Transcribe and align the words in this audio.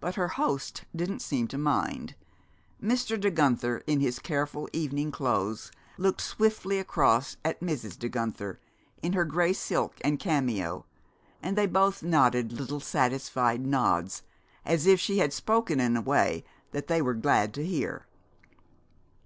But 0.00 0.16
her 0.16 0.28
hosts 0.28 0.82
didn't 0.94 1.22
seem 1.22 1.48
to 1.48 1.56
mind. 1.56 2.14
Mr. 2.78 3.18
De 3.18 3.30
Guenther 3.30 3.78
in 3.86 4.00
his 4.00 4.18
careful 4.18 4.68
evening 4.70 5.10
clothes 5.12 5.72
looked 5.96 6.20
swiftly 6.20 6.78
across 6.78 7.38
at 7.42 7.62
Mrs. 7.62 7.98
De 7.98 8.10
Guenther 8.10 8.60
in 9.02 9.14
her 9.14 9.24
gray 9.24 9.54
silk 9.54 9.94
and 10.04 10.18
cameo, 10.20 10.84
and 11.42 11.56
they 11.56 11.64
both 11.66 12.02
nodded 12.02 12.52
little 12.52 12.80
satisfied 12.80 13.64
nods, 13.64 14.24
as 14.66 14.86
if 14.86 15.00
she 15.00 15.16
had 15.20 15.32
spoken 15.32 15.80
in 15.80 15.96
a 15.96 16.02
way 16.02 16.44
that 16.72 16.88
they 16.88 17.00
were 17.00 17.14
glad 17.14 17.54
to 17.54 17.64
hear. 17.64 18.06